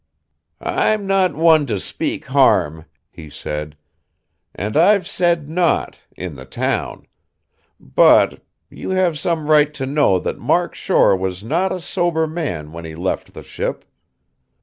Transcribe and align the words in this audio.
"I'm 0.63 1.05
not 1.05 1.35
one 1.35 1.67
to 1.67 1.79
speak 1.79 2.25
harm," 2.25 2.85
he 3.11 3.29
said. 3.29 3.77
"And 4.55 4.75
I've 4.75 5.05
said 5.07 5.47
naught, 5.47 5.99
in 6.17 6.33
the 6.35 6.45
town. 6.45 7.05
But 7.79 8.43
you 8.71 8.89
have 8.89 9.19
some 9.19 9.45
right 9.45 9.71
to 9.75 9.85
know 9.85 10.17
that 10.17 10.39
Mark 10.39 10.73
Shore 10.73 11.15
was 11.15 11.43
not 11.43 11.71
a 11.71 11.79
sober 11.79 12.25
man 12.25 12.71
when 12.71 12.83
he 12.83 12.95
left 12.95 13.35
the 13.35 13.43
ship. 13.43 13.85